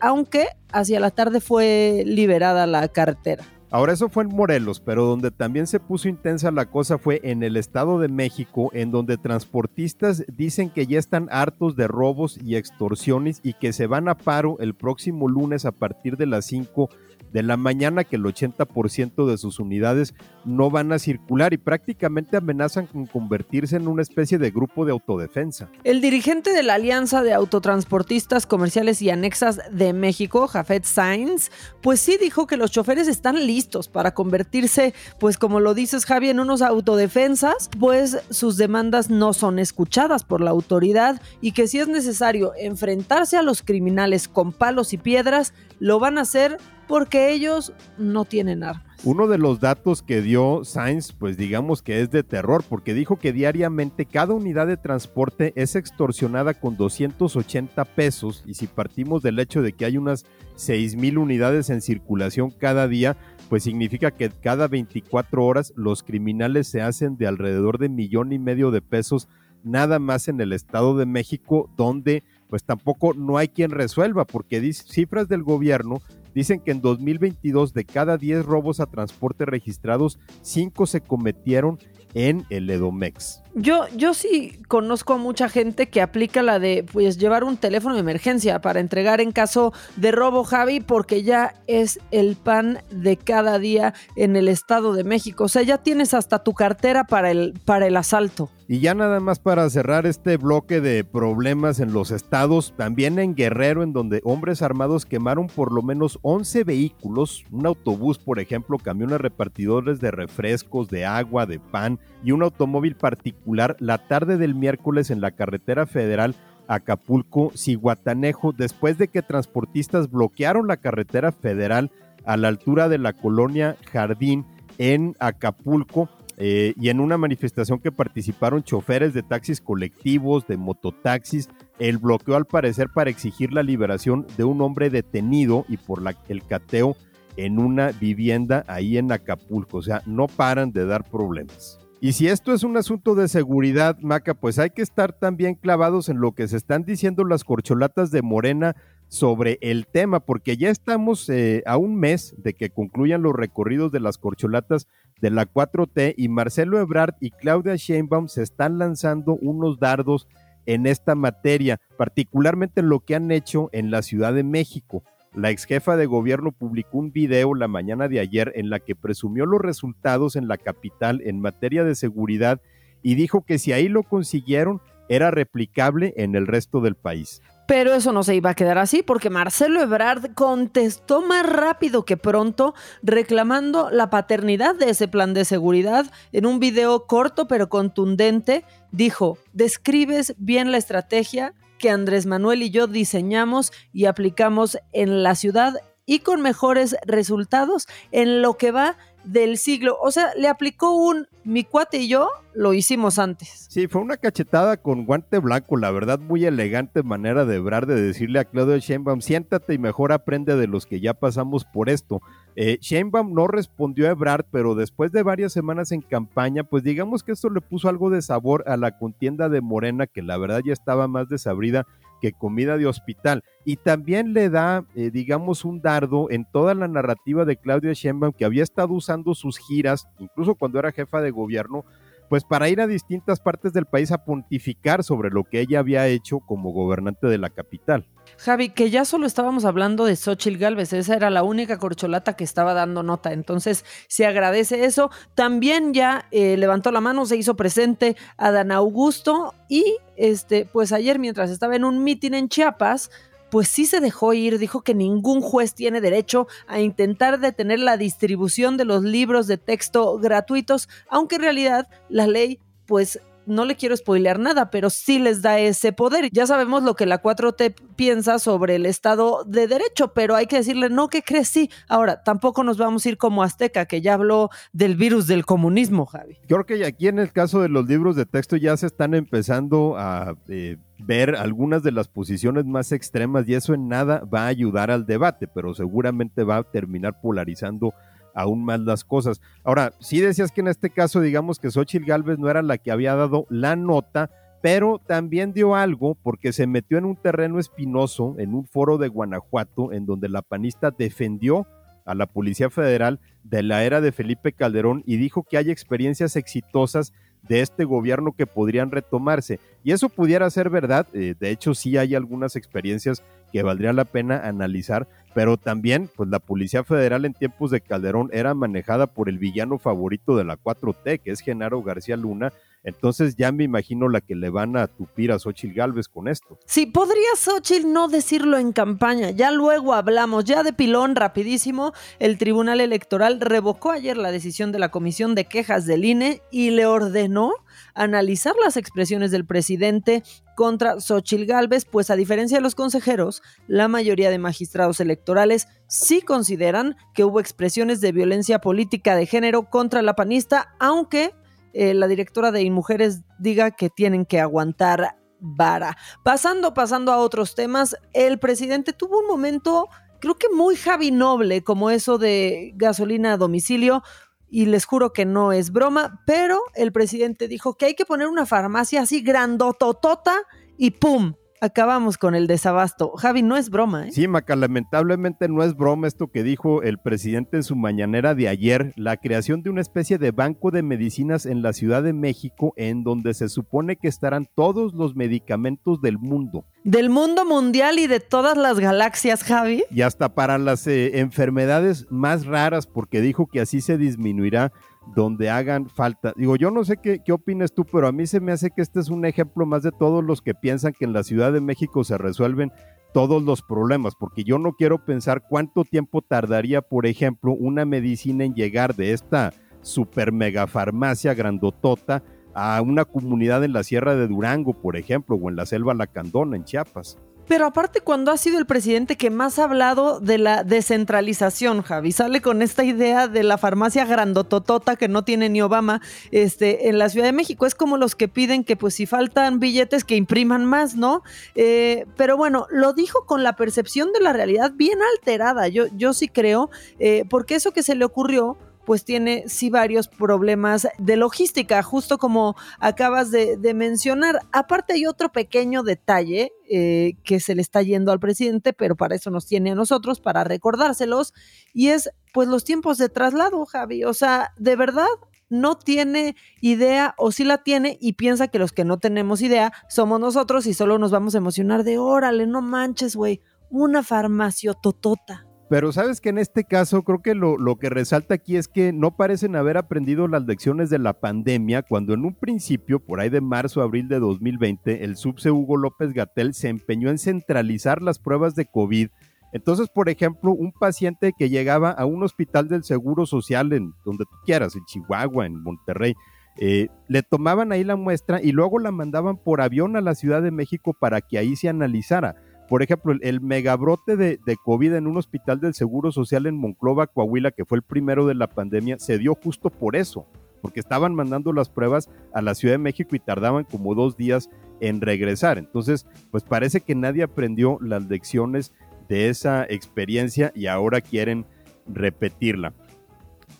aunque 0.00 0.48
hacia 0.72 1.00
la 1.00 1.10
tarde 1.10 1.40
fue 1.40 2.04
liberada 2.06 2.66
la 2.66 2.88
carretera. 2.88 3.44
Ahora 3.70 3.92
eso 3.92 4.08
fue 4.08 4.22
en 4.22 4.34
Morelos, 4.34 4.78
pero 4.78 5.04
donde 5.04 5.32
también 5.32 5.66
se 5.66 5.80
puso 5.80 6.08
intensa 6.08 6.52
la 6.52 6.66
cosa 6.66 6.98
fue 6.98 7.20
en 7.24 7.42
el 7.42 7.56
Estado 7.56 7.98
de 7.98 8.06
México, 8.06 8.70
en 8.72 8.92
donde 8.92 9.18
transportistas 9.18 10.24
dicen 10.28 10.70
que 10.70 10.86
ya 10.86 11.00
están 11.00 11.28
hartos 11.32 11.74
de 11.74 11.88
robos 11.88 12.38
y 12.40 12.54
extorsiones 12.54 13.40
y 13.42 13.54
que 13.54 13.72
se 13.72 13.88
van 13.88 14.08
a 14.08 14.16
paro 14.16 14.56
el 14.60 14.74
próximo 14.74 15.28
lunes 15.28 15.64
a 15.64 15.72
partir 15.72 16.16
de 16.16 16.26
las 16.26 16.44
5 16.46 16.90
de 17.32 17.42
la 17.42 17.56
mañana 17.56 18.04
que 18.04 18.16
el 18.16 18.24
80% 18.24 19.26
de 19.26 19.38
sus 19.38 19.58
unidades 19.58 20.14
no 20.44 20.70
van 20.70 20.92
a 20.92 20.98
circular 20.98 21.52
y 21.52 21.58
prácticamente 21.58 22.36
amenazan 22.36 22.86
con 22.86 23.06
convertirse 23.06 23.76
en 23.76 23.88
una 23.88 24.02
especie 24.02 24.38
de 24.38 24.50
grupo 24.50 24.84
de 24.84 24.92
autodefensa. 24.92 25.68
El 25.84 26.00
dirigente 26.00 26.52
de 26.52 26.62
la 26.62 26.74
Alianza 26.74 27.22
de 27.22 27.34
Autotransportistas 27.34 28.46
Comerciales 28.46 29.02
y 29.02 29.10
Anexas 29.10 29.60
de 29.70 29.92
México, 29.92 30.46
Jafet 30.46 30.84
Sainz, 30.84 31.50
pues 31.82 32.00
sí 32.00 32.16
dijo 32.20 32.46
que 32.46 32.56
los 32.56 32.70
choferes 32.70 33.08
están 33.08 33.46
listos 33.46 33.88
para 33.88 34.14
convertirse, 34.14 34.94
pues 35.18 35.36
como 35.36 35.60
lo 35.60 35.74
dices 35.74 36.06
Javi, 36.06 36.30
en 36.30 36.40
unos 36.40 36.62
autodefensas, 36.62 37.68
pues 37.78 38.18
sus 38.30 38.56
demandas 38.56 39.10
no 39.10 39.32
son 39.32 39.58
escuchadas 39.58 40.24
por 40.24 40.40
la 40.40 40.50
autoridad 40.50 41.20
y 41.40 41.52
que 41.52 41.66
si 41.66 41.78
es 41.78 41.88
necesario 41.88 42.52
enfrentarse 42.58 43.36
a 43.36 43.42
los 43.42 43.62
criminales 43.62 44.28
con 44.28 44.52
palos 44.52 44.92
y 44.92 44.98
piedras, 44.98 45.52
lo 45.78 45.98
van 45.98 46.18
a 46.18 46.22
hacer 46.22 46.58
porque 46.88 47.32
ellos 47.32 47.72
no 47.98 48.24
tienen 48.24 48.62
armas. 48.62 48.84
Uno 49.04 49.28
de 49.28 49.38
los 49.38 49.60
datos 49.60 50.02
que 50.02 50.22
dio 50.22 50.64
Sainz, 50.64 51.12
pues 51.12 51.36
digamos 51.36 51.82
que 51.82 52.00
es 52.00 52.10
de 52.10 52.22
terror, 52.22 52.64
porque 52.68 52.94
dijo 52.94 53.16
que 53.16 53.32
diariamente 53.32 54.06
cada 54.06 54.32
unidad 54.32 54.66
de 54.66 54.78
transporte 54.78 55.52
es 55.54 55.76
extorsionada 55.76 56.54
con 56.54 56.76
280 56.76 57.84
pesos 57.84 58.42
y 58.46 58.54
si 58.54 58.66
partimos 58.66 59.22
del 59.22 59.38
hecho 59.38 59.62
de 59.62 59.74
que 59.74 59.84
hay 59.84 59.98
unas 59.98 60.24
6 60.56 60.96
mil 60.96 61.18
unidades 61.18 61.68
en 61.70 61.82
circulación 61.82 62.50
cada 62.50 62.88
día, 62.88 63.16
pues 63.48 63.64
significa 63.64 64.10
que 64.10 64.30
cada 64.30 64.66
24 64.66 65.44
horas 65.44 65.72
los 65.76 66.02
criminales 66.02 66.66
se 66.66 66.80
hacen 66.80 67.16
de 67.16 67.26
alrededor 67.26 67.78
de 67.78 67.90
millón 67.90 68.32
y 68.32 68.38
medio 68.38 68.70
de 68.70 68.80
pesos 68.80 69.28
nada 69.62 69.98
más 69.98 70.28
en 70.28 70.40
el 70.40 70.52
Estado 70.52 70.96
de 70.96 71.06
México, 71.06 71.70
donde 71.76 72.22
pues 72.48 72.64
tampoco 72.64 73.12
no 73.14 73.36
hay 73.36 73.48
quien 73.48 73.70
resuelva, 73.70 74.24
porque 74.24 74.72
cifras 74.72 75.28
del 75.28 75.42
gobierno 75.42 76.00
dicen 76.36 76.60
que 76.60 76.70
en 76.70 76.82
2022 76.82 77.72
de 77.72 77.86
cada 77.86 78.18
10 78.18 78.44
robos 78.44 78.78
a 78.80 78.86
transporte 78.86 79.46
registrados, 79.46 80.18
5 80.42 80.84
se 80.84 81.00
cometieron 81.00 81.78
en 82.14 82.46
el 82.50 82.70
Edomex. 82.70 83.42
Yo, 83.58 83.86
yo 83.96 84.12
sí 84.12 84.58
conozco 84.68 85.14
a 85.14 85.16
mucha 85.16 85.48
gente 85.48 85.88
que 85.88 86.02
aplica 86.02 86.42
la 86.42 86.58
de 86.58 86.84
pues 86.92 87.16
llevar 87.16 87.42
un 87.42 87.56
teléfono 87.56 87.94
de 87.94 88.00
emergencia 88.00 88.60
para 88.60 88.80
entregar 88.80 89.22
en 89.22 89.32
caso 89.32 89.72
de 89.96 90.12
robo, 90.12 90.44
Javi, 90.44 90.80
porque 90.80 91.22
ya 91.22 91.54
es 91.66 91.98
el 92.10 92.36
pan 92.36 92.80
de 92.90 93.16
cada 93.16 93.58
día 93.58 93.94
en 94.14 94.36
el 94.36 94.48
Estado 94.48 94.92
de 94.92 95.04
México. 95.04 95.44
O 95.44 95.48
sea, 95.48 95.62
ya 95.62 95.78
tienes 95.78 96.12
hasta 96.12 96.44
tu 96.44 96.52
cartera 96.52 97.04
para 97.04 97.30
el, 97.30 97.54
para 97.64 97.86
el 97.86 97.96
asalto. 97.96 98.50
Y 98.68 98.80
ya 98.80 98.94
nada 98.94 99.20
más 99.20 99.38
para 99.38 99.70
cerrar 99.70 100.06
este 100.06 100.36
bloque 100.36 100.80
de 100.80 101.04
problemas 101.04 101.78
en 101.78 101.92
los 101.92 102.10
estados, 102.10 102.74
también 102.76 103.20
en 103.20 103.36
Guerrero, 103.36 103.84
en 103.84 103.92
donde 103.92 104.20
hombres 104.24 104.60
armados 104.60 105.06
quemaron 105.06 105.46
por 105.46 105.72
lo 105.72 105.82
menos 105.82 106.18
11 106.22 106.64
vehículos, 106.64 107.44
un 107.52 107.64
autobús, 107.64 108.18
por 108.18 108.40
ejemplo, 108.40 108.76
camiones 108.78 109.20
repartidores 109.20 110.00
de 110.00 110.10
refrescos, 110.10 110.88
de 110.88 111.06
agua, 111.06 111.46
de 111.46 111.60
pan 111.60 111.95
y 112.24 112.32
un 112.32 112.42
automóvil 112.42 112.96
particular 112.96 113.76
la 113.80 113.98
tarde 113.98 114.36
del 114.36 114.54
miércoles 114.54 115.10
en 115.10 115.20
la 115.20 115.30
carretera 115.30 115.86
federal 115.86 116.34
Acapulco-Ciguatanejo, 116.68 118.52
después 118.52 118.98
de 118.98 119.08
que 119.08 119.22
transportistas 119.22 120.10
bloquearon 120.10 120.66
la 120.66 120.76
carretera 120.76 121.32
federal 121.32 121.90
a 122.24 122.36
la 122.36 122.48
altura 122.48 122.88
de 122.88 122.98
la 122.98 123.12
colonia 123.12 123.76
Jardín 123.92 124.44
en 124.78 125.14
Acapulco 125.20 126.08
eh, 126.36 126.74
y 126.78 126.90
en 126.90 127.00
una 127.00 127.16
manifestación 127.16 127.78
que 127.78 127.92
participaron 127.92 128.62
choferes 128.62 129.14
de 129.14 129.22
taxis 129.22 129.60
colectivos, 129.60 130.46
de 130.46 130.56
mototaxis, 130.58 131.48
el 131.78 131.98
bloqueo 131.98 132.36
al 132.36 132.44
parecer 132.44 132.88
para 132.90 133.10
exigir 133.10 133.52
la 133.52 133.62
liberación 133.62 134.26
de 134.36 134.44
un 134.44 134.60
hombre 134.60 134.90
detenido 134.90 135.64
y 135.68 135.78
por 135.78 136.02
la, 136.02 136.14
el 136.28 136.44
cateo 136.44 136.96
en 137.36 137.58
una 137.58 137.92
vivienda 137.92 138.64
ahí 138.66 138.98
en 138.98 139.12
Acapulco. 139.12 139.78
O 139.78 139.82
sea, 139.82 140.02
no 140.04 140.26
paran 140.26 140.72
de 140.72 140.84
dar 140.84 141.04
problemas. 141.08 141.78
Y 142.00 142.12
si 142.12 142.28
esto 142.28 142.52
es 142.52 142.62
un 142.62 142.76
asunto 142.76 143.14
de 143.14 143.26
seguridad, 143.26 143.98
Maca, 144.00 144.34
pues 144.34 144.58
hay 144.58 144.70
que 144.70 144.82
estar 144.82 145.14
también 145.14 145.54
clavados 145.54 146.10
en 146.10 146.20
lo 146.20 146.32
que 146.32 146.46
se 146.46 146.58
están 146.58 146.84
diciendo 146.84 147.24
las 147.24 147.42
corcholatas 147.42 148.10
de 148.10 148.20
Morena 148.20 148.76
sobre 149.08 149.58
el 149.62 149.86
tema, 149.86 150.20
porque 150.20 150.58
ya 150.58 150.68
estamos 150.68 151.28
eh, 151.30 151.62
a 151.64 151.78
un 151.78 151.96
mes 151.96 152.34
de 152.38 152.52
que 152.52 152.70
concluyan 152.70 153.22
los 153.22 153.32
recorridos 153.32 153.92
de 153.92 154.00
las 154.00 154.18
corcholatas 154.18 154.88
de 155.22 155.30
la 155.30 155.46
4T 155.46 156.14
y 156.18 156.28
Marcelo 156.28 156.78
Ebrard 156.78 157.14
y 157.20 157.30
Claudia 157.30 157.76
Sheinbaum 157.76 158.28
se 158.28 158.42
están 158.42 158.78
lanzando 158.78 159.38
unos 159.40 159.78
dardos 159.78 160.28
en 160.66 160.86
esta 160.86 161.14
materia, 161.14 161.80
particularmente 161.96 162.82
lo 162.82 163.00
que 163.00 163.14
han 163.14 163.30
hecho 163.30 163.70
en 163.72 163.90
la 163.90 164.02
Ciudad 164.02 164.34
de 164.34 164.42
México. 164.42 165.02
La 165.36 165.50
ex 165.50 165.66
jefa 165.66 165.96
de 165.96 166.06
gobierno 166.06 166.50
publicó 166.50 166.96
un 166.96 167.12
video 167.12 167.54
la 167.54 167.68
mañana 167.68 168.08
de 168.08 168.20
ayer 168.20 168.52
en 168.54 168.70
la 168.70 168.80
que 168.80 168.96
presumió 168.96 169.44
los 169.44 169.60
resultados 169.60 170.34
en 170.34 170.48
la 170.48 170.56
capital 170.56 171.20
en 171.26 171.42
materia 171.42 171.84
de 171.84 171.94
seguridad 171.94 172.62
y 173.02 173.16
dijo 173.16 173.44
que 173.44 173.58
si 173.58 173.74
ahí 173.74 173.88
lo 173.88 174.02
consiguieron 174.02 174.80
era 175.10 175.30
replicable 175.30 176.14
en 176.16 176.36
el 176.36 176.46
resto 176.46 176.80
del 176.80 176.94
país. 176.94 177.42
Pero 177.68 177.92
eso 177.92 178.12
no 178.12 178.22
se 178.22 178.34
iba 178.34 178.48
a 178.48 178.54
quedar 178.54 178.78
así 178.78 179.02
porque 179.02 179.28
Marcelo 179.28 179.82
Ebrard 179.82 180.32
contestó 180.32 181.20
más 181.20 181.44
rápido 181.44 182.06
que 182.06 182.16
pronto 182.16 182.74
reclamando 183.02 183.90
la 183.90 184.08
paternidad 184.08 184.74
de 184.74 184.88
ese 184.88 185.06
plan 185.06 185.34
de 185.34 185.44
seguridad 185.44 186.10
en 186.32 186.46
un 186.46 186.60
video 186.60 187.06
corto 187.06 187.46
pero 187.46 187.68
contundente. 187.68 188.64
Dijo, 188.90 189.36
describes 189.52 190.34
bien 190.38 190.72
la 190.72 190.78
estrategia 190.78 191.52
que 191.78 191.90
Andrés 191.90 192.26
Manuel 192.26 192.62
y 192.62 192.70
yo 192.70 192.86
diseñamos 192.86 193.72
y 193.92 194.06
aplicamos 194.06 194.78
en 194.92 195.22
la 195.22 195.34
ciudad 195.34 195.74
y 196.06 196.20
con 196.20 196.40
mejores 196.40 196.96
resultados 197.04 197.86
en 198.12 198.42
lo 198.42 198.56
que 198.56 198.70
va 198.70 198.96
del 199.26 199.58
siglo. 199.58 199.98
O 200.00 200.10
sea, 200.10 200.32
le 200.36 200.48
aplicó 200.48 200.92
un 200.94 201.26
mi 201.44 201.62
cuate 201.64 201.98
y 201.98 202.08
yo 202.08 202.28
lo 202.54 202.72
hicimos 202.72 203.18
antes. 203.18 203.66
Sí, 203.68 203.86
fue 203.86 204.00
una 204.00 204.16
cachetada 204.16 204.78
con 204.78 205.04
guante 205.04 205.38
blanco, 205.38 205.76
la 205.76 205.90
verdad, 205.90 206.18
muy 206.18 206.44
elegante 206.44 207.02
manera 207.02 207.44
de 207.44 207.56
hablar, 207.56 207.86
de 207.86 208.00
decirle 208.00 208.38
a 208.38 208.44
Claudio 208.44 208.78
Sheinbaum, 208.78 209.20
siéntate 209.20 209.74
y 209.74 209.78
mejor 209.78 210.12
aprende 210.12 210.56
de 210.56 210.66
los 210.66 210.86
que 210.86 211.00
ya 211.00 211.14
pasamos 211.14 211.64
por 211.64 211.88
esto. 211.88 212.20
Eh, 212.56 212.78
Sheinbaum 212.80 213.34
no 213.34 213.46
respondió 213.46 214.08
a 214.08 214.12
Ebrard, 214.12 214.46
pero 214.50 214.74
después 214.74 215.12
de 215.12 215.22
varias 215.22 215.52
semanas 215.52 215.92
en 215.92 216.00
campaña, 216.00 216.64
pues 216.64 216.82
digamos 216.82 217.22
que 217.22 217.32
esto 217.32 217.50
le 217.50 217.60
puso 217.60 217.88
algo 217.88 218.10
de 218.10 218.22
sabor 218.22 218.64
a 218.66 218.76
la 218.76 218.98
contienda 218.98 219.48
de 219.48 219.60
Morena, 219.60 220.06
que 220.06 220.22
la 220.22 220.38
verdad 220.38 220.62
ya 220.64 220.72
estaba 220.72 221.06
más 221.06 221.28
desabrida 221.28 221.86
que 222.20 222.32
comida 222.32 222.76
de 222.76 222.86
hospital. 222.86 223.42
Y 223.64 223.76
también 223.76 224.32
le 224.32 224.50
da, 224.50 224.84
eh, 224.94 225.10
digamos, 225.10 225.64
un 225.64 225.80
dardo 225.80 226.30
en 226.30 226.44
toda 226.50 226.74
la 226.74 226.88
narrativa 226.88 227.44
de 227.44 227.56
Claudia 227.56 227.92
Sheinbaum, 227.92 228.32
que 228.32 228.44
había 228.44 228.62
estado 228.62 228.92
usando 228.94 229.34
sus 229.34 229.58
giras, 229.58 230.08
incluso 230.18 230.54
cuando 230.54 230.78
era 230.78 230.92
jefa 230.92 231.20
de 231.20 231.30
gobierno, 231.30 231.84
pues 232.28 232.44
para 232.44 232.68
ir 232.68 232.80
a 232.80 232.86
distintas 232.86 233.40
partes 233.40 233.72
del 233.72 233.86
país 233.86 234.10
a 234.12 234.24
pontificar 234.24 235.04
sobre 235.04 235.30
lo 235.30 235.44
que 235.44 235.60
ella 235.60 235.78
había 235.78 236.06
hecho 236.08 236.40
como 236.40 236.72
gobernante 236.72 237.26
de 237.26 237.38
la 237.38 237.50
capital. 237.50 238.06
Javi, 238.38 238.68
que 238.68 238.90
ya 238.90 239.04
solo 239.04 239.26
estábamos 239.26 239.64
hablando 239.64 240.04
de 240.04 240.16
Xochil 240.16 240.58
Gálvez, 240.58 240.92
esa 240.92 241.14
era 241.14 241.30
la 241.30 241.42
única 241.42 241.78
corcholata 241.78 242.34
que 242.34 242.44
estaba 242.44 242.74
dando 242.74 243.02
nota, 243.02 243.32
entonces 243.32 243.84
se 244.08 244.26
agradece 244.26 244.84
eso. 244.84 245.10
También 245.34 245.94
ya 245.94 246.26
eh, 246.30 246.56
levantó 246.56 246.90
la 246.90 247.00
mano, 247.00 247.26
se 247.26 247.36
hizo 247.36 247.56
presente 247.56 248.16
Adán 248.36 248.72
Augusto 248.72 249.54
y 249.68 249.96
este, 250.16 250.66
pues 250.66 250.92
ayer 250.92 251.18
mientras 251.18 251.50
estaba 251.50 251.76
en 251.76 251.84
un 251.84 252.04
mitin 252.04 252.34
en 252.34 252.48
Chiapas, 252.48 253.10
pues 253.50 253.68
sí 253.68 253.86
se 253.86 254.00
dejó 254.00 254.32
ir, 254.32 254.58
dijo 254.58 254.82
que 254.82 254.94
ningún 254.94 255.40
juez 255.40 255.74
tiene 255.74 256.00
derecho 256.00 256.46
a 256.66 256.80
intentar 256.80 257.38
detener 257.38 257.80
la 257.80 257.96
distribución 257.96 258.76
de 258.76 258.84
los 258.84 259.02
libros 259.02 259.46
de 259.46 259.56
texto 259.56 260.18
gratuitos, 260.18 260.88
aunque 261.08 261.36
en 261.36 261.42
realidad 261.42 261.88
la 262.08 262.26
ley 262.26 262.58
pues 262.86 263.20
no 263.46 263.64
le 263.64 263.76
quiero 263.76 263.96
spoilear 263.96 264.38
nada, 264.38 264.70
pero 264.70 264.90
sí 264.90 265.18
les 265.18 265.42
da 265.42 265.58
ese 265.58 265.92
poder. 265.92 266.28
Ya 266.32 266.46
sabemos 266.46 266.82
lo 266.82 266.94
que 266.94 267.06
la 267.06 267.22
4T 267.22 267.74
piensa 267.96 268.38
sobre 268.38 268.76
el 268.76 268.86
Estado 268.86 269.44
de 269.46 269.66
Derecho, 269.66 270.12
pero 270.14 270.34
hay 270.34 270.46
que 270.46 270.56
decirle, 270.56 270.90
no, 270.90 271.08
que 271.08 271.22
crees? 271.22 271.48
Sí. 271.48 271.70
Ahora, 271.88 272.22
tampoco 272.22 272.64
nos 272.64 272.78
vamos 272.78 273.06
a 273.06 273.08
ir 273.08 273.16
como 273.18 273.42
Azteca, 273.42 273.86
que 273.86 274.00
ya 274.00 274.14
habló 274.14 274.50
del 274.72 274.96
virus 274.96 275.26
del 275.26 275.46
comunismo, 275.46 276.06
Javi. 276.06 276.38
Yo 276.48 276.56
creo 276.56 276.66
que 276.66 276.84
aquí 276.84 277.08
en 277.08 277.18
el 277.18 277.32
caso 277.32 277.60
de 277.60 277.68
los 277.68 277.86
libros 277.86 278.16
de 278.16 278.26
texto 278.26 278.56
ya 278.56 278.76
se 278.76 278.86
están 278.86 279.14
empezando 279.14 279.96
a... 279.96 280.34
Eh, 280.48 280.76
ver 280.98 281.36
algunas 281.36 281.82
de 281.82 281.92
las 281.92 282.08
posiciones 282.08 282.64
más 282.64 282.92
extremas 282.92 283.46
y 283.46 283.54
eso 283.54 283.74
en 283.74 283.88
nada 283.88 284.22
va 284.32 284.44
a 284.44 284.46
ayudar 284.46 284.90
al 284.90 285.06
debate, 285.06 285.46
pero 285.46 285.74
seguramente 285.74 286.42
va 286.42 286.56
a 286.56 286.62
terminar 286.64 287.20
polarizando 287.20 287.92
aún 288.36 288.64
más 288.64 288.80
las 288.80 289.02
cosas. 289.02 289.40
Ahora, 289.64 289.92
sí 289.98 290.20
decías 290.20 290.52
que 290.52 290.60
en 290.60 290.68
este 290.68 290.90
caso, 290.90 291.20
digamos 291.20 291.58
que 291.58 291.70
Xochitl 291.70 292.04
Galvez 292.04 292.38
no 292.38 292.48
era 292.48 292.62
la 292.62 292.78
que 292.78 292.92
había 292.92 293.16
dado 293.16 293.46
la 293.48 293.74
nota, 293.74 294.30
pero 294.62 295.00
también 295.04 295.52
dio 295.52 295.74
algo 295.74 296.14
porque 296.14 296.52
se 296.52 296.66
metió 296.66 296.98
en 296.98 297.06
un 297.06 297.16
terreno 297.16 297.58
espinoso, 297.58 298.36
en 298.38 298.54
un 298.54 298.66
foro 298.66 298.98
de 298.98 299.08
Guanajuato, 299.08 299.90
en 299.92 300.06
donde 300.06 300.28
la 300.28 300.42
panista 300.42 300.90
defendió 300.90 301.66
a 302.04 302.14
la 302.14 302.26
Policía 302.26 302.70
Federal 302.70 303.20
de 303.42 303.62
la 303.62 303.84
era 303.84 304.00
de 304.00 304.12
Felipe 304.12 304.52
Calderón 304.52 305.02
y 305.06 305.16
dijo 305.16 305.42
que 305.42 305.56
hay 305.56 305.70
experiencias 305.70 306.36
exitosas 306.36 307.12
de 307.48 307.60
este 307.60 307.84
gobierno 307.84 308.32
que 308.32 308.46
podrían 308.46 308.90
retomarse. 308.90 309.60
Y 309.84 309.92
eso 309.92 310.08
pudiera 310.08 310.48
ser 310.50 310.70
verdad, 310.70 311.06
eh, 311.12 311.34
de 311.38 311.50
hecho 311.50 311.74
sí 311.74 311.96
hay 311.96 312.14
algunas 312.14 312.56
experiencias 312.56 313.22
que 313.52 313.62
valdría 313.62 313.92
la 313.92 314.04
pena 314.04 314.40
analizar, 314.46 315.06
pero 315.34 315.56
también 315.56 316.10
pues 316.14 316.28
la 316.28 316.38
Policía 316.38 316.82
Federal 316.82 317.24
en 317.24 317.34
tiempos 317.34 317.70
de 317.70 317.80
Calderón 317.80 318.30
era 318.32 318.54
manejada 318.54 319.06
por 319.06 319.28
el 319.28 319.38
villano 319.38 319.78
favorito 319.78 320.36
de 320.36 320.44
la 320.44 320.56
4T, 320.56 321.20
que 321.20 321.30
es 321.30 321.40
Genaro 321.40 321.82
García 321.82 322.16
Luna, 322.16 322.52
entonces 322.84 323.36
ya 323.36 323.52
me 323.52 323.64
imagino 323.64 324.08
la 324.08 324.20
que 324.20 324.34
le 324.34 324.50
van 324.50 324.76
a 324.76 324.86
tupir 324.86 325.32
a 325.32 325.38
Xochitl 325.38 325.74
Galvez 325.74 326.08
con 326.08 326.28
esto. 326.28 326.58
Sí, 326.66 326.86
podría 326.86 327.28
Xochitl 327.36 327.92
no 327.92 328.08
decirlo 328.08 328.58
en 328.58 328.72
campaña. 328.72 329.30
Ya 329.30 329.50
luego 329.50 329.94
hablamos, 329.94 330.44
ya 330.44 330.62
de 330.62 330.72
pilón 330.72 331.16
rapidísimo, 331.16 331.92
el 332.18 332.38
Tribunal 332.38 332.80
Electoral 332.80 333.40
revocó 333.40 333.90
ayer 333.90 334.16
la 334.16 334.30
decisión 334.30 334.72
de 334.72 334.78
la 334.78 334.90
Comisión 334.90 335.34
de 335.34 335.46
Quejas 335.46 335.86
del 335.86 336.04
INE 336.04 336.42
y 336.50 336.70
le 336.70 336.86
ordenó 336.86 337.52
analizar 337.94 338.54
las 338.62 338.76
expresiones 338.76 339.30
del 339.30 339.44
presidente 339.44 340.22
contra 340.54 341.00
Xochitl 341.00 341.44
Galvez, 341.44 341.84
pues 341.84 342.10
a 342.10 342.16
diferencia 342.16 342.58
de 342.58 342.62
los 342.62 342.74
consejeros, 342.74 343.42
la 343.66 343.88
mayoría 343.88 344.30
de 344.30 344.38
magistrados 344.38 345.00
electorales 345.00 345.68
sí 345.86 346.22
consideran 346.22 346.96
que 347.14 347.24
hubo 347.24 347.40
expresiones 347.40 348.00
de 348.00 348.12
violencia 348.12 348.60
política 348.60 349.16
de 349.16 349.26
género 349.26 349.68
contra 349.70 350.02
la 350.02 350.14
panista, 350.14 350.74
aunque 350.78 351.34
eh, 351.72 351.94
la 351.94 352.06
directora 352.06 352.50
de 352.52 352.62
Inmujeres 352.62 353.22
diga 353.38 353.70
que 353.70 353.90
tienen 353.90 354.26
que 354.26 354.40
aguantar 354.40 355.16
vara. 355.40 355.96
Pasando, 356.24 356.74
pasando 356.74 357.12
a 357.12 357.18
otros 357.18 357.54
temas, 357.54 357.96
el 358.12 358.38
presidente 358.38 358.92
tuvo 358.92 359.20
un 359.20 359.26
momento, 359.26 359.88
creo 360.20 360.36
que 360.36 360.48
muy 360.48 360.76
Javi 360.76 361.10
Noble, 361.10 361.62
como 361.62 361.90
eso 361.90 362.18
de 362.18 362.72
gasolina 362.76 363.34
a 363.34 363.36
domicilio, 363.36 364.02
y 364.48 364.66
les 364.66 364.84
juro 364.84 365.12
que 365.12 365.24
no 365.24 365.52
es 365.52 365.72
broma, 365.72 366.22
pero 366.26 366.60
el 366.74 366.92
presidente 366.92 367.48
dijo 367.48 367.74
que 367.74 367.86
hay 367.86 367.94
que 367.94 368.06
poner 368.06 368.28
una 368.28 368.46
farmacia 368.46 369.02
así 369.02 369.20
grandototota 369.20 370.34
y 370.78 370.92
¡pum! 370.92 371.34
Acabamos 371.66 372.18
con 372.18 372.34
el 372.34 372.46
desabasto. 372.46 373.12
Javi, 373.16 373.42
no 373.42 373.56
es 373.56 373.70
broma, 373.70 374.08
¿eh? 374.08 374.12
Sí, 374.12 374.26
Maca, 374.26 374.56
lamentablemente 374.56 375.48
no 375.48 375.62
es 375.62 375.76
broma 375.76 376.06
esto 376.06 376.28
que 376.28 376.42
dijo 376.42 376.82
el 376.82 376.98
presidente 376.98 377.58
en 377.58 377.62
su 377.62 377.76
mañanera 377.76 378.34
de 378.34 378.48
ayer, 378.48 378.92
la 378.96 379.16
creación 379.16 379.62
de 379.62 379.70
una 379.70 379.80
especie 379.80 380.18
de 380.18 380.30
banco 380.30 380.70
de 380.70 380.82
medicinas 380.82 381.46
en 381.46 381.62
la 381.62 381.72
Ciudad 381.72 382.02
de 382.02 382.12
México 382.12 382.72
en 382.76 383.04
donde 383.04 383.34
se 383.34 383.48
supone 383.48 383.96
que 383.96 384.08
estarán 384.08 384.48
todos 384.54 384.94
los 384.94 385.14
medicamentos 385.14 386.00
del 386.00 386.18
mundo. 386.18 386.64
Del 386.84 387.10
mundo 387.10 387.44
mundial 387.44 387.98
y 387.98 388.06
de 388.06 388.20
todas 388.20 388.56
las 388.56 388.78
galaxias, 388.78 389.42
Javi. 389.42 389.84
Y 389.90 390.02
hasta 390.02 390.34
para 390.34 390.58
las 390.58 390.86
eh, 390.86 391.18
enfermedades 391.18 392.06
más 392.10 392.46
raras, 392.46 392.86
porque 392.86 393.20
dijo 393.20 393.46
que 393.46 393.60
así 393.60 393.80
se 393.80 393.98
disminuirá 393.98 394.72
donde 395.14 395.50
hagan 395.50 395.88
falta. 395.88 396.32
Digo, 396.36 396.56
yo 396.56 396.70
no 396.70 396.84
sé 396.84 396.96
qué, 396.96 397.20
qué 397.24 397.32
opinas 397.32 397.72
tú, 397.72 397.84
pero 397.84 398.08
a 398.08 398.12
mí 398.12 398.26
se 398.26 398.40
me 398.40 398.52
hace 398.52 398.70
que 398.70 398.82
este 398.82 399.00
es 399.00 399.08
un 399.08 399.24
ejemplo 399.24 399.66
más 399.66 399.82
de 399.82 399.92
todos 399.92 400.24
los 400.24 400.42
que 400.42 400.54
piensan 400.54 400.92
que 400.92 401.04
en 401.04 401.12
la 401.12 401.22
Ciudad 401.22 401.52
de 401.52 401.60
México 401.60 402.04
se 402.04 402.18
resuelven 402.18 402.72
todos 403.12 403.42
los 403.42 403.62
problemas, 403.62 404.14
porque 404.18 404.44
yo 404.44 404.58
no 404.58 404.72
quiero 404.72 405.04
pensar 405.04 405.42
cuánto 405.48 405.84
tiempo 405.84 406.20
tardaría, 406.20 406.82
por 406.82 407.06
ejemplo, 407.06 407.52
una 407.52 407.84
medicina 407.84 408.44
en 408.44 408.54
llegar 408.54 408.94
de 408.94 409.12
esta 409.12 409.54
super 409.80 410.32
mega 410.32 410.66
farmacia 410.66 411.32
grandotota 411.32 412.22
a 412.54 412.80
una 412.82 413.04
comunidad 413.04 413.64
en 413.64 413.72
la 413.72 413.84
Sierra 413.84 414.14
de 414.16 414.28
Durango, 414.28 414.74
por 414.74 414.96
ejemplo, 414.96 415.36
o 415.36 415.48
en 415.48 415.56
la 415.56 415.66
Selva 415.66 415.94
Lacandona, 415.94 416.56
en 416.56 416.64
Chiapas. 416.64 417.18
Pero 417.48 417.66
aparte, 417.66 418.00
cuando 418.00 418.32
ha 418.32 418.36
sido 418.36 418.58
el 418.58 418.66
presidente 418.66 419.16
que 419.16 419.30
más 419.30 419.58
ha 419.58 419.64
hablado 419.64 420.18
de 420.20 420.38
la 420.38 420.64
descentralización, 420.64 421.82
Javi, 421.82 422.12
sale 422.12 422.40
con 422.40 422.60
esta 422.60 422.84
idea 422.84 423.28
de 423.28 423.44
la 423.44 423.56
farmacia 423.56 424.04
grandototota 424.04 424.96
que 424.96 425.08
no 425.08 425.22
tiene 425.22 425.48
ni 425.48 425.62
Obama 425.62 426.00
este, 426.32 426.88
en 426.88 426.98
la 426.98 427.08
Ciudad 427.08 427.26
de 427.26 427.32
México. 427.32 427.66
Es 427.66 427.74
como 427.74 427.98
los 427.98 428.16
que 428.16 428.28
piden 428.28 428.64
que, 428.64 428.76
pues, 428.76 428.94
si 428.94 429.06
faltan 429.06 429.60
billetes, 429.60 430.04
que 430.04 430.16
impriman 430.16 430.64
más, 430.64 430.96
¿no? 430.96 431.22
Eh, 431.54 432.06
pero 432.16 432.36
bueno, 432.36 432.66
lo 432.70 432.92
dijo 432.92 433.26
con 433.26 433.42
la 433.42 433.54
percepción 433.54 434.12
de 434.12 434.20
la 434.20 434.32
realidad 434.32 434.72
bien 434.74 434.98
alterada. 435.14 435.68
Yo, 435.68 435.86
yo 435.96 436.14
sí 436.14 436.28
creo, 436.28 436.70
eh, 436.98 437.24
porque 437.30 437.54
eso 437.54 437.72
que 437.72 437.82
se 437.82 437.94
le 437.94 438.04
ocurrió 438.04 438.56
pues 438.86 439.04
tiene 439.04 439.44
sí 439.48 439.68
varios 439.68 440.08
problemas 440.08 440.86
de 440.96 441.16
logística, 441.16 441.82
justo 441.82 442.16
como 442.16 442.56
acabas 442.78 443.30
de, 443.30 443.58
mencionar. 443.74 444.38
Aparte 444.52 444.94
hay 444.94 445.06
otro 445.06 445.30
pequeño 445.32 445.82
detalle 445.82 446.52
eh, 446.70 447.14
que 447.24 447.40
se 447.40 447.54
le 447.56 447.62
está 447.62 447.82
yendo 447.82 448.12
al 448.12 448.20
presidente, 448.20 448.72
pero 448.72 448.96
para 448.96 449.16
eso 449.16 449.30
nos 449.30 449.46
tiene 449.46 449.72
a 449.72 449.74
nosotros, 449.74 450.20
para 450.20 450.44
recordárselos, 450.44 451.34
y 451.74 451.88
es 451.88 452.10
pues 452.32 452.48
los 452.48 452.64
tiempos 452.64 452.96
de 452.96 453.08
traslado, 453.08 453.66
Javi. 453.66 454.04
O 454.04 454.14
sea, 454.14 454.52
de 454.56 454.76
verdad 454.76 455.08
no 455.48 455.76
tiene 455.76 456.36
idea 456.60 457.14
o 457.18 457.32
sí 457.32 457.44
la 457.44 457.62
tiene 457.62 457.98
y 458.00 458.14
piensa 458.14 458.48
que 458.48 458.58
los 458.58 458.72
que 458.72 458.84
no 458.84 458.98
tenemos 458.98 459.42
idea 459.42 459.72
somos 459.88 460.20
nosotros 460.20 460.66
y 460.66 460.74
solo 460.74 460.98
nos 460.98 461.10
vamos 461.10 461.34
a 461.34 461.38
emocionar 461.38 461.82
de 461.84 461.98
órale, 461.98 462.46
no 462.46 462.62
manches, 462.62 463.16
güey, 463.16 463.40
una 463.68 464.02
farmacia 464.02 464.74
totota. 464.74 465.45
Pero 465.68 465.90
sabes 465.90 466.20
que 466.20 466.28
en 466.28 466.38
este 466.38 466.62
caso 466.62 467.02
creo 467.02 467.22
que 467.22 467.34
lo, 467.34 467.58
lo, 467.58 467.76
que 467.76 467.90
resalta 467.90 468.34
aquí 468.34 468.56
es 468.56 468.68
que 468.68 468.92
no 468.92 469.16
parecen 469.16 469.56
haber 469.56 469.76
aprendido 469.76 470.28
las 470.28 470.46
lecciones 470.46 470.90
de 470.90 471.00
la 471.00 471.14
pandemia 471.14 471.82
cuando 471.82 472.14
en 472.14 472.24
un 472.24 472.34
principio, 472.34 473.00
por 473.00 473.18
ahí 473.18 473.30
de 473.30 473.40
marzo, 473.40 473.82
abril 473.82 474.06
de 474.06 474.20
2020, 474.20 475.04
el 475.04 475.16
subse 475.16 475.50
Hugo 475.50 475.76
López 475.76 476.12
Gatel 476.12 476.54
se 476.54 476.68
empeñó 476.68 477.10
en 477.10 477.18
centralizar 477.18 478.00
las 478.00 478.20
pruebas 478.20 478.54
de 478.54 478.66
COVID. 478.66 479.08
Entonces, 479.52 479.88
por 479.88 480.08
ejemplo, 480.08 480.52
un 480.52 480.70
paciente 480.70 481.32
que 481.36 481.48
llegaba 481.48 481.90
a 481.90 482.04
un 482.04 482.22
hospital 482.22 482.68
del 482.68 482.84
Seguro 482.84 483.26
Social 483.26 483.72
en 483.72 483.92
donde 484.04 484.24
tú 484.24 484.36
quieras, 484.44 484.76
en 484.76 484.84
Chihuahua, 484.84 485.46
en 485.46 485.62
Monterrey, 485.62 486.14
eh, 486.58 486.88
le 487.08 487.22
tomaban 487.22 487.72
ahí 487.72 487.82
la 487.82 487.96
muestra 487.96 488.40
y 488.40 488.52
luego 488.52 488.78
la 488.78 488.92
mandaban 488.92 489.36
por 489.36 489.60
avión 489.60 489.96
a 489.96 490.00
la 490.00 490.14
Ciudad 490.14 490.42
de 490.42 490.50
México 490.50 490.94
para 490.94 491.20
que 491.20 491.38
ahí 491.38 491.56
se 491.56 491.68
analizara. 491.68 492.36
Por 492.68 492.82
ejemplo, 492.82 493.14
el, 493.20 493.40
megabrote 493.40 494.16
de, 494.16 494.38
de, 494.44 494.56
COVID 494.56 494.94
en 494.94 495.06
un 495.06 495.16
hospital 495.16 495.60
del 495.60 495.74
Seguro 495.74 496.10
Social 496.10 496.46
en 496.46 496.56
Monclova, 496.56 497.06
Coahuila, 497.06 497.52
que 497.52 497.64
fue 497.64 497.78
el 497.78 497.82
primero 497.82 498.26
de 498.26 498.34
la 498.34 498.48
pandemia, 498.48 498.98
se 498.98 499.18
dio 499.18 499.34
justo 499.34 499.70
por 499.70 499.94
eso, 499.94 500.26
porque 500.62 500.80
estaban 500.80 501.14
mandando 501.14 501.52
las 501.52 501.68
pruebas 501.68 502.10
a 502.34 502.42
la 502.42 502.54
Ciudad 502.54 502.74
de 502.74 502.78
México 502.78 503.14
y 503.14 503.20
tardaban 503.20 503.64
como 503.64 503.94
dos 503.94 504.16
días 504.16 504.50
en 504.80 505.00
regresar. 505.00 505.58
Entonces, 505.58 506.06
pues 506.30 506.42
parece 506.42 506.80
que 506.80 506.94
nadie 506.94 507.22
aprendió 507.22 507.78
las 507.80 508.08
lecciones 508.08 508.72
de 509.08 509.28
esa 509.28 509.64
experiencia 509.64 510.52
y 510.54 510.66
ahora 510.66 511.00
quieren 511.00 511.46
repetirla. 511.86 512.74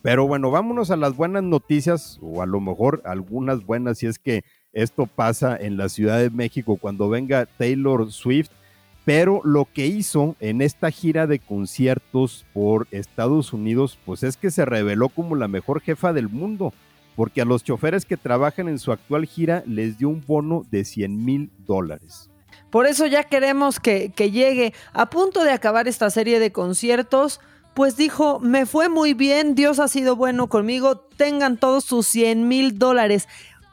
Pero 0.02 0.26
bueno, 0.26 0.50
vámonos 0.50 0.90
a 0.90 0.96
las 0.96 1.16
buenas 1.16 1.42
noticias, 1.42 2.18
o 2.22 2.42
a 2.42 2.46
lo 2.46 2.60
mejor 2.60 3.02
algunas 3.04 3.64
buenas, 3.64 3.98
si 3.98 4.06
es 4.06 4.18
que 4.18 4.44
esto 4.72 5.06
pasa 5.06 5.56
en 5.56 5.76
la 5.76 5.88
Ciudad 5.88 6.18
de 6.18 6.30
México 6.30 6.76
cuando 6.76 7.08
venga 7.08 7.46
Taylor 7.46 8.12
Swift 8.12 8.50
pero 9.06 9.40
lo 9.44 9.68
que 9.72 9.86
hizo 9.86 10.34
en 10.40 10.60
esta 10.60 10.90
gira 10.90 11.28
de 11.28 11.38
conciertos 11.38 12.44
por 12.52 12.88
Estados 12.90 13.52
Unidos, 13.52 13.96
pues 14.04 14.24
es 14.24 14.36
que 14.36 14.50
se 14.50 14.64
reveló 14.64 15.08
como 15.08 15.36
la 15.36 15.46
mejor 15.46 15.80
jefa 15.80 16.12
del 16.12 16.28
mundo, 16.28 16.74
porque 17.14 17.40
a 17.40 17.44
los 17.44 17.62
choferes 17.62 18.04
que 18.04 18.16
trabajan 18.16 18.68
en 18.68 18.80
su 18.80 18.90
actual 18.90 19.24
gira 19.24 19.62
les 19.64 19.96
dio 19.96 20.08
un 20.08 20.24
bono 20.26 20.66
de 20.72 20.84
100 20.84 21.24
mil 21.24 21.52
dólares. 21.68 22.28
Por 22.68 22.86
eso 22.86 23.06
ya 23.06 23.22
queremos 23.22 23.78
que, 23.78 24.10
que 24.10 24.32
llegue 24.32 24.74
a 24.92 25.08
punto 25.08 25.44
de 25.44 25.52
acabar 25.52 25.86
esta 25.86 26.10
serie 26.10 26.40
de 26.40 26.50
conciertos 26.50 27.40
pues 27.74 27.96
dijo, 27.98 28.40
me 28.40 28.64
fue 28.64 28.88
muy 28.88 29.12
bien, 29.12 29.54
Dios 29.54 29.80
ha 29.80 29.88
sido 29.88 30.16
bueno 30.16 30.48
conmigo, 30.48 30.96
tengan 30.96 31.58
todos 31.58 31.84
sus 31.84 32.06
100 32.06 32.48
mil 32.48 32.78
dólares. 32.78 33.28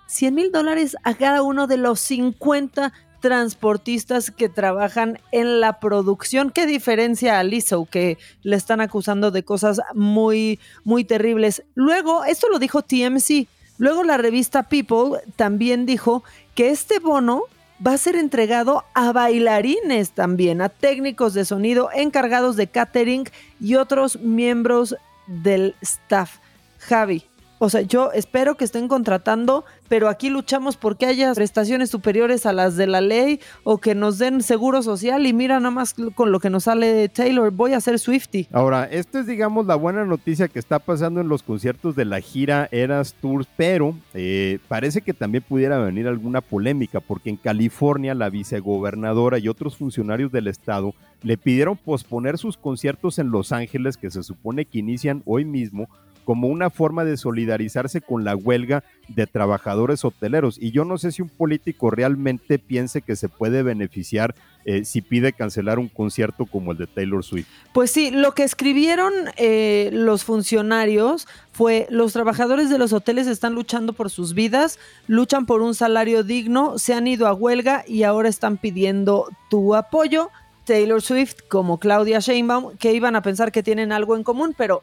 100 0.08 0.36
mil 0.36 0.52
dólares 0.52 0.98
a 1.04 1.16
cada 1.16 1.42
uno 1.42 1.68
de 1.68 1.78
los 1.78 2.02
50 2.02 2.92
transportistas 3.24 4.32
que 4.32 4.50
trabajan 4.50 5.18
en 5.32 5.62
la 5.62 5.80
producción. 5.80 6.50
¿Qué 6.50 6.66
diferencia 6.66 7.40
a 7.40 7.44
Lizzo 7.46 7.88
que 7.90 8.18
le 8.42 8.58
están 8.58 8.82
acusando 8.82 9.32
de 9.32 9.44
cosas 9.44 9.80
muy, 9.94 10.60
muy 10.84 11.06
terribles? 11.06 11.64
Luego, 11.74 12.26
esto 12.26 12.50
lo 12.50 12.60
dijo 12.60 12.82
TMC. 12.82 13.48
Luego 13.78 14.04
la 14.04 14.18
revista 14.18 14.64
People 14.64 15.22
también 15.38 15.86
dijo 15.86 16.26
que 16.54 16.70
este 16.70 17.00
bono 17.00 17.44
va 17.86 17.94
a 17.94 17.98
ser 17.98 18.18
entregado 18.18 18.84
a 18.94 19.14
bailarines 19.14 20.12
también, 20.12 20.62
a 20.62 20.68
técnicos 20.68 21.34
de 21.34 21.46
sonido, 21.46 21.92
encargados 21.96 22.58
de 22.58 22.68
catering 22.68 23.24
y 23.62 23.76
otros 23.76 24.20
miembros 24.20 24.98
del 25.28 25.76
staff. 25.80 26.40
Javi, 26.78 27.24
o 27.60 27.70
sea, 27.70 27.82
yo 27.82 28.12
espero 28.12 28.56
que 28.56 28.66
estén 28.66 28.88
contratando, 28.88 29.64
pero 29.88 30.10
aquí 30.10 30.30
luchamos 30.30 30.76
porque 30.76 31.06
haya 31.06 31.34
prestaciones 31.34 31.90
superiores 31.90 32.46
a 32.46 32.54
las 32.54 32.76
de 32.76 32.88
la 32.88 33.02
ley 33.02 33.40
o 33.64 33.78
que 33.78 33.96
nos 33.96 34.18
den 34.18 34.42
seguro 34.42 34.82
social 34.84 35.26
y 35.26 35.34
mira 35.34 35.60
nada 35.60 35.72
más 35.72 35.96
con 36.16 36.32
lo 36.32 36.40
que 36.40 36.50
nos 36.50 36.66
sale 36.66 37.10
Taylor, 37.10 37.52
voy 37.52 37.74
a 37.74 37.82
ser 37.82 38.00
Swifty. 38.00 38.48
Ahora, 38.52 38.86
esto 38.86 39.20
es 39.20 39.28
digamos 39.28 39.66
la 39.66 39.76
buena 39.76 40.06
noticia 40.06 40.48
que 40.48 40.60
está 40.60 40.80
pasando 40.80 41.22
en 41.22 41.28
los 41.28 41.44
conciertos 41.44 41.96
de 41.96 42.06
la 42.06 42.20
gira 42.22 42.68
Eras 42.72 43.14
Tours, 43.22 43.48
pero 43.56 43.96
eh, 44.14 44.60
parece 44.68 45.02
que 45.02 45.14
también 45.14 45.44
pudiera 45.48 45.78
venir 45.78 46.08
alguna 46.08 46.42
polémica 46.42 47.00
porque 47.00 47.30
en 47.30 47.38
California 47.38 48.14
la 48.16 48.30
vicegobernadora 48.30 49.38
y 49.40 49.48
otros 49.48 49.78
funcionarios 49.78 50.32
del 50.32 50.48
estado 50.48 50.94
le 51.22 51.38
pidieron 51.38 51.78
posponer 51.78 52.38
sus 52.38 52.58
conciertos 52.58 53.20
en 53.20 53.32
Los 53.32 53.52
Ángeles 53.52 53.98
que 53.98 54.12
se 54.12 54.24
supone 54.24 54.66
que 54.66 54.80
inician 54.80 55.24
hoy 55.26 55.46
mismo 55.46 55.88
como 56.24 56.48
una 56.48 56.70
forma 56.70 57.04
de 57.06 57.18
solidarizarse 57.18 58.02
con 58.02 58.24
la 58.24 58.36
huelga 58.36 58.84
de 59.08 59.28
trabajadores 59.28 60.06
hoteleros. 60.06 60.58
Y 60.60 60.72
yo 60.72 60.86
no 60.86 60.98
sé 60.98 61.12
si 61.12 61.22
un 61.22 61.30
político 61.30 61.90
realmente 61.90 62.60
piense 62.60 63.02
que 63.02 63.16
se 63.16 63.30
puede 63.30 63.64
beneficiar 63.64 64.36
eh, 64.66 64.86
si 64.86 65.02
pide 65.02 65.34
cancelar 65.34 65.78
un 65.78 65.90
concierto 65.90 66.46
como 66.46 66.72
el 66.72 66.78
de 66.78 66.88
Taylor 66.88 67.24
Swift. 67.24 67.48
Pues 67.74 67.92
sí, 67.92 68.12
lo 68.12 68.32
que 68.32 68.44
escribieron 68.44 69.12
eh, 69.36 69.90
los 69.92 70.24
funcionarios 70.24 71.28
fue, 71.52 71.86
los 71.90 72.14
trabajadores 72.14 72.70
de 72.70 72.78
los 72.78 72.94
hoteles 72.94 73.28
están 73.28 73.56
luchando 73.56 73.92
por 73.92 74.10
sus 74.10 74.34
vidas, 74.34 74.80
luchan 75.08 75.46
por 75.46 75.62
un 75.62 75.76
salario 75.76 76.24
digno, 76.24 76.80
se 76.80 76.94
han 76.94 77.08
ido 77.08 77.28
a 77.28 77.34
huelga 77.34 77.84
y 77.86 78.04
ahora 78.04 78.30
están 78.30 78.58
pidiendo 78.58 79.30
tu 79.50 79.76
apoyo. 79.76 80.30
Taylor 80.66 81.02
Swift 81.02 81.36
como 81.50 81.78
Claudia 81.78 82.20
Sheinbaum, 82.20 82.78
que 82.78 82.94
iban 82.94 83.18
a 83.18 83.22
pensar 83.22 83.52
que 83.52 83.64
tienen 83.64 83.92
algo 83.92 84.16
en 84.16 84.24
común, 84.24 84.56
pero 84.58 84.82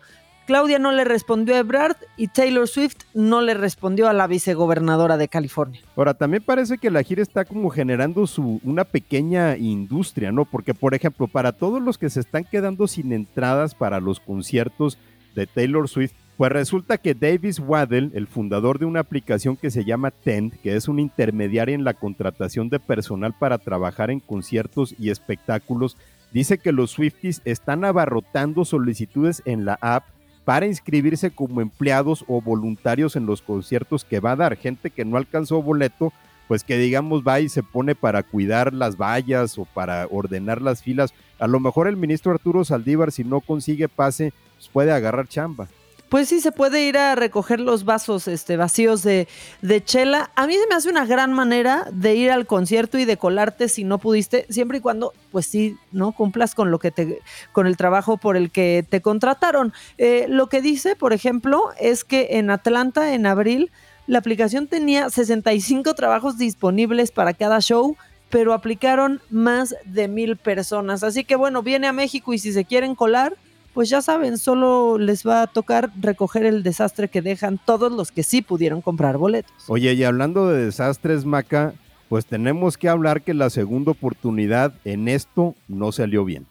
Claudia 0.50 0.80
no 0.80 0.90
le 0.90 1.04
respondió 1.04 1.54
a 1.54 1.58
Ebrard 1.58 1.94
y 2.16 2.26
Taylor 2.26 2.66
Swift 2.66 3.04
no 3.14 3.40
le 3.40 3.54
respondió 3.54 4.08
a 4.08 4.12
la 4.12 4.26
vicegobernadora 4.26 5.16
de 5.16 5.28
California. 5.28 5.80
Ahora, 5.94 6.14
también 6.14 6.42
parece 6.42 6.76
que 6.76 6.90
la 6.90 7.04
gira 7.04 7.22
está 7.22 7.44
como 7.44 7.70
generando 7.70 8.26
su, 8.26 8.60
una 8.64 8.82
pequeña 8.82 9.56
industria, 9.56 10.32
¿no? 10.32 10.44
Porque, 10.44 10.74
por 10.74 10.92
ejemplo, 10.92 11.28
para 11.28 11.52
todos 11.52 11.80
los 11.80 11.98
que 11.98 12.10
se 12.10 12.18
están 12.18 12.42
quedando 12.42 12.88
sin 12.88 13.12
entradas 13.12 13.76
para 13.76 14.00
los 14.00 14.18
conciertos 14.18 14.98
de 15.36 15.46
Taylor 15.46 15.88
Swift, 15.88 16.14
pues 16.36 16.50
resulta 16.50 16.98
que 16.98 17.14
Davis 17.14 17.60
Waddell, 17.60 18.10
el 18.14 18.26
fundador 18.26 18.80
de 18.80 18.86
una 18.86 18.98
aplicación 18.98 19.56
que 19.56 19.70
se 19.70 19.84
llama 19.84 20.10
Tent, 20.10 20.54
que 20.64 20.74
es 20.74 20.88
un 20.88 20.98
intermediario 20.98 21.76
en 21.76 21.84
la 21.84 21.94
contratación 21.94 22.70
de 22.70 22.80
personal 22.80 23.34
para 23.38 23.58
trabajar 23.58 24.10
en 24.10 24.18
conciertos 24.18 24.96
y 24.98 25.10
espectáculos, 25.10 25.96
dice 26.32 26.58
que 26.58 26.72
los 26.72 26.90
Swifties 26.90 27.40
están 27.44 27.84
abarrotando 27.84 28.64
solicitudes 28.64 29.42
en 29.44 29.64
la 29.64 29.78
app 29.80 30.02
para 30.50 30.66
inscribirse 30.66 31.30
como 31.30 31.60
empleados 31.60 32.24
o 32.26 32.40
voluntarios 32.40 33.14
en 33.14 33.24
los 33.24 33.40
conciertos 33.40 34.04
que 34.04 34.18
va 34.18 34.32
a 34.32 34.36
dar. 34.36 34.56
Gente 34.56 34.90
que 34.90 35.04
no 35.04 35.16
alcanzó 35.16 35.62
boleto, 35.62 36.12
pues 36.48 36.64
que 36.64 36.76
digamos 36.76 37.22
va 37.22 37.38
y 37.38 37.48
se 37.48 37.62
pone 37.62 37.94
para 37.94 38.24
cuidar 38.24 38.74
las 38.74 38.96
vallas 38.96 39.56
o 39.58 39.64
para 39.64 40.08
ordenar 40.10 40.60
las 40.60 40.82
filas. 40.82 41.14
A 41.38 41.46
lo 41.46 41.60
mejor 41.60 41.86
el 41.86 41.96
ministro 41.96 42.32
Arturo 42.32 42.64
Saldívar, 42.64 43.12
si 43.12 43.22
no 43.22 43.40
consigue 43.40 43.88
pase, 43.88 44.32
pues 44.56 44.66
puede 44.66 44.90
agarrar 44.90 45.28
chamba. 45.28 45.68
Pues 46.10 46.28
sí, 46.28 46.40
se 46.40 46.50
puede 46.50 46.82
ir 46.82 46.98
a 46.98 47.14
recoger 47.14 47.60
los 47.60 47.84
vasos 47.84 48.26
este, 48.26 48.56
vacíos 48.56 49.04
de, 49.04 49.28
de, 49.62 49.84
chela. 49.84 50.32
A 50.34 50.48
mí 50.48 50.54
se 50.54 50.66
me 50.68 50.74
hace 50.74 50.90
una 50.90 51.06
gran 51.06 51.32
manera 51.32 51.86
de 51.92 52.16
ir 52.16 52.32
al 52.32 52.48
concierto 52.48 52.98
y 52.98 53.04
de 53.04 53.16
colarte 53.16 53.68
si 53.68 53.84
no 53.84 53.98
pudiste, 53.98 54.44
siempre 54.50 54.78
y 54.78 54.80
cuando, 54.80 55.12
pues 55.30 55.46
sí, 55.46 55.76
¿no? 55.92 56.10
Cumplas 56.10 56.56
con 56.56 56.72
lo 56.72 56.80
que 56.80 56.90
te, 56.90 57.20
con 57.52 57.68
el 57.68 57.76
trabajo 57.76 58.16
por 58.16 58.36
el 58.36 58.50
que 58.50 58.84
te 58.90 59.00
contrataron. 59.00 59.72
Eh, 59.98 60.26
lo 60.28 60.48
que 60.48 60.60
dice, 60.60 60.96
por 60.96 61.12
ejemplo, 61.12 61.70
es 61.78 62.02
que 62.02 62.30
en 62.32 62.50
Atlanta, 62.50 63.14
en 63.14 63.24
abril, 63.24 63.70
la 64.08 64.18
aplicación 64.18 64.66
tenía 64.66 65.10
65 65.10 65.94
trabajos 65.94 66.38
disponibles 66.38 67.12
para 67.12 67.34
cada 67.34 67.60
show 67.60 67.96
pero 68.30 68.52
aplicaron 68.52 69.20
más 69.28 69.74
de 69.84 70.06
mil 70.06 70.36
personas. 70.36 71.02
Así 71.02 71.24
que 71.24 71.34
bueno, 71.34 71.64
viene 71.64 71.88
a 71.88 71.92
México 71.92 72.32
y 72.32 72.38
si 72.38 72.52
se 72.52 72.64
quieren 72.64 72.94
colar, 72.94 73.34
pues 73.74 73.88
ya 73.88 74.02
saben, 74.02 74.38
solo 74.38 74.98
les 74.98 75.26
va 75.26 75.42
a 75.42 75.46
tocar 75.46 75.90
recoger 76.00 76.44
el 76.44 76.62
desastre 76.62 77.08
que 77.08 77.22
dejan 77.22 77.58
todos 77.64 77.92
los 77.92 78.12
que 78.12 78.22
sí 78.22 78.42
pudieron 78.42 78.82
comprar 78.82 79.16
boletos. 79.16 79.52
Oye, 79.68 79.92
y 79.92 80.04
hablando 80.04 80.48
de 80.48 80.66
desastres, 80.66 81.24
Maca, 81.24 81.74
pues 82.08 82.26
tenemos 82.26 82.76
que 82.76 82.88
hablar 82.88 83.22
que 83.22 83.34
la 83.34 83.50
segunda 83.50 83.92
oportunidad 83.92 84.72
en 84.84 85.08
esto 85.08 85.54
no 85.68 85.92
salió 85.92 86.24
bien. 86.24 86.46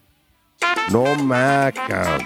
No, 0.90 1.14
Maca. 1.16 2.18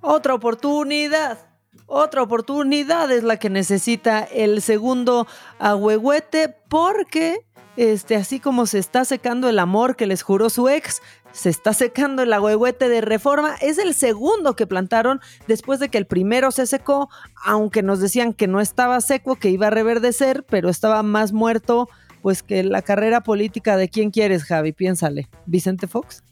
Otra 0.00 0.34
oportunidad. 0.34 1.38
Otra 1.86 2.22
oportunidad 2.22 3.10
es 3.12 3.22
la 3.22 3.36
que 3.36 3.50
necesita 3.50 4.20
el 4.22 4.62
segundo 4.62 5.26
agüehuete 5.58 6.56
porque 6.68 7.44
este, 7.76 8.16
así 8.16 8.40
como 8.40 8.66
se 8.66 8.78
está 8.78 9.04
secando 9.04 9.48
el 9.48 9.58
amor 9.58 9.96
que 9.96 10.06
les 10.06 10.22
juró 10.22 10.48
su 10.48 10.68
ex, 10.68 11.02
se 11.34 11.50
está 11.50 11.74
secando 11.74 12.22
el 12.22 12.32
agüehuete 12.32 12.88
de 12.88 13.00
reforma. 13.00 13.56
Es 13.60 13.78
el 13.78 13.92
segundo 13.94 14.56
que 14.56 14.66
plantaron 14.66 15.20
después 15.46 15.80
de 15.80 15.88
que 15.90 15.98
el 15.98 16.06
primero 16.06 16.50
se 16.52 16.66
secó, 16.66 17.10
aunque 17.44 17.82
nos 17.82 18.00
decían 18.00 18.32
que 18.32 18.46
no 18.46 18.60
estaba 18.60 19.00
seco, 19.00 19.36
que 19.36 19.50
iba 19.50 19.66
a 19.66 19.70
reverdecer, 19.70 20.44
pero 20.48 20.70
estaba 20.70 21.02
más 21.02 21.32
muerto, 21.32 21.88
pues 22.22 22.42
que 22.42 22.62
la 22.62 22.82
carrera 22.82 23.22
política 23.22 23.76
de 23.76 23.88
quién 23.88 24.10
quieres, 24.10 24.44
Javi, 24.44 24.72
piénsale. 24.72 25.28
¿Vicente 25.44 25.88
Fox? 25.88 26.22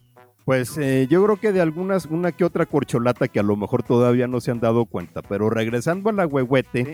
Pues 0.44 0.76
eh, 0.76 1.06
yo 1.08 1.22
creo 1.24 1.36
que 1.36 1.52
de 1.52 1.60
algunas, 1.60 2.06
una 2.06 2.32
que 2.32 2.44
otra 2.44 2.66
corcholata 2.66 3.28
que 3.28 3.38
a 3.38 3.44
lo 3.44 3.56
mejor 3.56 3.84
todavía 3.84 4.26
no 4.26 4.40
se 4.40 4.50
han 4.50 4.58
dado 4.58 4.86
cuenta, 4.86 5.22
pero 5.22 5.50
regresando 5.50 6.10
a 6.10 6.12
la 6.12 6.28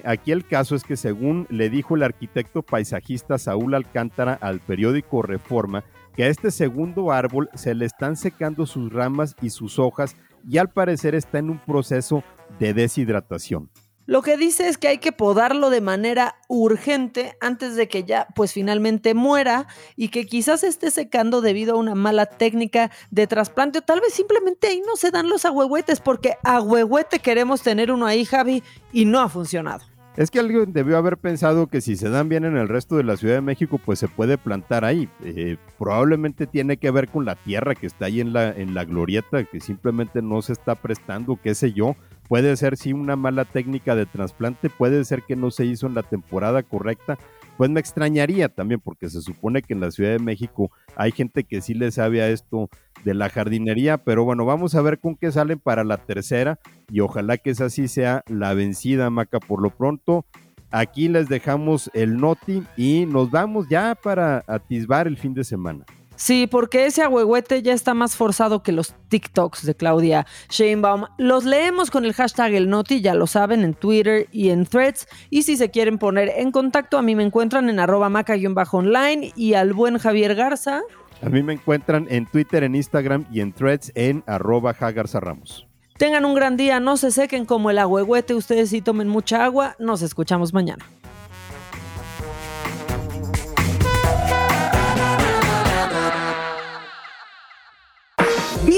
aquí 0.04 0.32
el 0.32 0.46
caso 0.46 0.74
es 0.74 0.84
que 0.84 0.96
según 0.96 1.46
le 1.48 1.70
dijo 1.70 1.96
el 1.96 2.02
arquitecto 2.02 2.62
paisajista 2.62 3.38
Saúl 3.38 3.74
Alcántara 3.74 4.34
al 4.34 4.60
periódico 4.60 5.22
Reforma, 5.22 5.82
que 6.18 6.24
a 6.24 6.28
este 6.30 6.50
segundo 6.50 7.12
árbol 7.12 7.48
se 7.54 7.76
le 7.76 7.84
están 7.84 8.16
secando 8.16 8.66
sus 8.66 8.92
ramas 8.92 9.36
y 9.40 9.50
sus 9.50 9.78
hojas 9.78 10.16
y 10.50 10.58
al 10.58 10.68
parecer 10.68 11.14
está 11.14 11.38
en 11.38 11.48
un 11.48 11.60
proceso 11.60 12.24
de 12.58 12.74
deshidratación. 12.74 13.70
Lo 14.04 14.22
que 14.22 14.36
dice 14.36 14.66
es 14.66 14.78
que 14.78 14.88
hay 14.88 14.98
que 14.98 15.12
podarlo 15.12 15.70
de 15.70 15.80
manera 15.80 16.34
urgente 16.48 17.36
antes 17.40 17.76
de 17.76 17.86
que 17.86 18.02
ya 18.02 18.26
pues 18.34 18.52
finalmente 18.52 19.14
muera 19.14 19.68
y 19.94 20.08
que 20.08 20.26
quizás 20.26 20.64
esté 20.64 20.90
secando 20.90 21.40
debido 21.40 21.76
a 21.76 21.78
una 21.78 21.94
mala 21.94 22.26
técnica 22.26 22.90
de 23.12 23.28
trasplante 23.28 23.78
o 23.78 23.82
tal 23.82 24.00
vez 24.00 24.12
simplemente 24.12 24.66
ahí 24.66 24.82
no 24.84 24.96
se 24.96 25.12
dan 25.12 25.28
los 25.28 25.44
agüehuetes 25.44 26.00
porque 26.00 26.34
agüehuete 26.42 27.20
queremos 27.20 27.62
tener 27.62 27.92
uno 27.92 28.06
ahí 28.06 28.24
Javi 28.24 28.64
y 28.92 29.04
no 29.04 29.20
ha 29.20 29.28
funcionado. 29.28 29.84
Es 30.18 30.32
que 30.32 30.40
alguien 30.40 30.72
debió 30.72 30.98
haber 30.98 31.16
pensado 31.16 31.68
que 31.68 31.80
si 31.80 31.94
se 31.94 32.08
dan 32.08 32.28
bien 32.28 32.44
en 32.44 32.56
el 32.56 32.66
resto 32.66 32.96
de 32.96 33.04
la 33.04 33.16
Ciudad 33.16 33.36
de 33.36 33.40
México, 33.40 33.78
pues 33.78 34.00
se 34.00 34.08
puede 34.08 34.36
plantar 34.36 34.84
ahí. 34.84 35.08
Eh, 35.22 35.58
probablemente 35.78 36.48
tiene 36.48 36.76
que 36.76 36.90
ver 36.90 37.06
con 37.06 37.24
la 37.24 37.36
tierra 37.36 37.76
que 37.76 37.86
está 37.86 38.06
ahí 38.06 38.20
en 38.20 38.32
la, 38.32 38.50
en 38.50 38.74
la 38.74 38.84
glorieta, 38.84 39.44
que 39.44 39.60
simplemente 39.60 40.20
no 40.20 40.42
se 40.42 40.54
está 40.54 40.74
prestando, 40.74 41.38
qué 41.40 41.54
sé 41.54 41.72
yo. 41.72 41.94
Puede 42.26 42.56
ser 42.56 42.76
sí 42.76 42.92
una 42.92 43.14
mala 43.14 43.44
técnica 43.44 43.94
de 43.94 44.06
trasplante, 44.06 44.70
puede 44.70 45.04
ser 45.04 45.22
que 45.22 45.36
no 45.36 45.52
se 45.52 45.66
hizo 45.66 45.86
en 45.86 45.94
la 45.94 46.02
temporada 46.02 46.64
correcta. 46.64 47.16
Pues 47.58 47.70
me 47.70 47.80
extrañaría 47.80 48.48
también 48.48 48.80
porque 48.80 49.10
se 49.10 49.20
supone 49.20 49.62
que 49.62 49.74
en 49.74 49.80
la 49.80 49.90
Ciudad 49.90 50.12
de 50.12 50.20
México 50.20 50.70
hay 50.94 51.10
gente 51.10 51.42
que 51.42 51.60
sí 51.60 51.74
le 51.74 51.90
sabe 51.90 52.22
a 52.22 52.28
esto 52.28 52.70
de 53.04 53.14
la 53.14 53.28
jardinería, 53.28 53.98
pero 53.98 54.22
bueno, 54.22 54.44
vamos 54.44 54.76
a 54.76 54.80
ver 54.80 55.00
con 55.00 55.16
qué 55.16 55.32
salen 55.32 55.58
para 55.58 55.82
la 55.82 55.96
tercera 55.96 56.60
y 56.88 57.00
ojalá 57.00 57.36
que 57.36 57.50
esa 57.50 57.68
sí 57.68 57.88
sea 57.88 58.22
la 58.28 58.54
vencida, 58.54 59.10
Maca. 59.10 59.40
Por 59.40 59.60
lo 59.60 59.70
pronto, 59.70 60.24
aquí 60.70 61.08
les 61.08 61.28
dejamos 61.28 61.90
el 61.94 62.18
noti 62.18 62.62
y 62.76 63.06
nos 63.06 63.32
vamos 63.32 63.68
ya 63.68 63.96
para 63.96 64.44
atisbar 64.46 65.08
el 65.08 65.16
fin 65.16 65.34
de 65.34 65.42
semana. 65.42 65.84
Sí, 66.18 66.48
porque 66.48 66.86
ese 66.86 67.02
agüehuete 67.02 67.62
ya 67.62 67.72
está 67.72 67.94
más 67.94 68.16
forzado 68.16 68.64
que 68.64 68.72
los 68.72 68.92
TikToks 69.08 69.64
de 69.64 69.76
Claudia 69.76 70.26
Sheinbaum. 70.50 71.04
Los 71.16 71.44
leemos 71.44 71.92
con 71.92 72.04
el 72.04 72.12
hashtag 72.12 72.54
El 72.54 72.68
Noti, 72.68 73.00
ya 73.00 73.14
lo 73.14 73.28
saben, 73.28 73.62
en 73.62 73.72
Twitter 73.72 74.26
y 74.32 74.48
en 74.48 74.66
Threads. 74.66 75.06
Y 75.30 75.44
si 75.44 75.56
se 75.56 75.70
quieren 75.70 75.96
poner 75.96 76.32
en 76.34 76.50
contacto, 76.50 76.98
a 76.98 77.02
mí 77.02 77.14
me 77.14 77.22
encuentran 77.22 77.70
en 77.70 77.78
arroba 77.78 78.08
maca-online 78.08 79.32
y 79.36 79.54
al 79.54 79.72
buen 79.74 79.98
Javier 79.98 80.34
Garza. 80.34 80.82
A 81.22 81.28
mí 81.28 81.40
me 81.44 81.52
encuentran 81.52 82.08
en 82.10 82.26
Twitter, 82.26 82.64
en 82.64 82.74
Instagram 82.74 83.24
y 83.30 83.40
en 83.40 83.52
Threads 83.52 83.92
en 83.94 84.24
arroba 84.26 84.72
Ramos. 84.72 85.68
Tengan 85.98 86.24
un 86.24 86.34
gran 86.34 86.56
día, 86.56 86.80
no 86.80 86.96
se 86.96 87.12
sequen 87.12 87.44
como 87.44 87.70
el 87.70 87.78
agüehuete, 87.78 88.34
ustedes 88.34 88.70
sí 88.70 88.82
tomen 88.82 89.06
mucha 89.06 89.44
agua. 89.44 89.76
Nos 89.78 90.02
escuchamos 90.02 90.52
mañana. 90.52 90.84